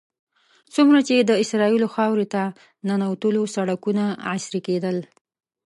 [0.73, 2.43] څومره چې د اسرائیلو خاورې ته
[2.87, 4.97] ننوتلو سړکونه عصري کېدل.